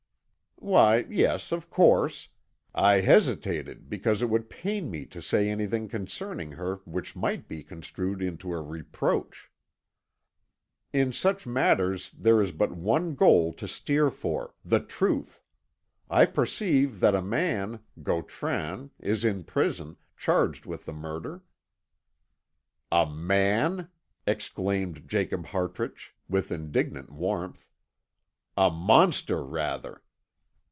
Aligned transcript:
"Why, 0.63 1.07
yes, 1.09 1.51
of 1.51 1.71
course; 1.71 2.29
I 2.75 2.99
hesitated 3.01 3.89
because 3.89 4.21
it 4.21 4.29
would 4.29 4.47
pain 4.47 4.91
me 4.91 5.07
to 5.07 5.19
say 5.19 5.49
anything 5.49 5.87
concerning 5.89 6.51
her 6.51 6.81
which 6.85 7.15
might 7.15 7.47
be 7.47 7.63
construed 7.63 8.21
into 8.21 8.53
a 8.53 8.61
reproach." 8.61 9.49
"In 10.93 11.11
such 11.11 11.47
matters 11.47 12.11
there 12.11 12.39
is 12.39 12.51
but 12.51 12.71
one 12.73 13.15
goal 13.15 13.53
to 13.53 13.67
steer 13.67 14.11
for 14.11 14.53
the 14.63 14.79
truth. 14.79 15.41
I 16.11 16.25
perceive 16.27 16.99
that 16.99 17.15
a 17.15 17.23
man, 17.23 17.79
Gautran, 18.03 18.91
is 18.99 19.25
in 19.25 19.43
prison, 19.43 19.97
charged 20.15 20.67
with 20.67 20.85
the 20.85 20.93
murder." 20.93 21.41
"A 22.91 23.07
man?" 23.09 23.89
exclaimed 24.27 25.07
Jacob 25.09 25.47
Hartrich, 25.47 26.13
with 26.29 26.51
indignant 26.51 27.11
warmth. 27.11 27.67
"A 28.55 28.69
monster, 28.69 29.43
rather! 29.43 30.03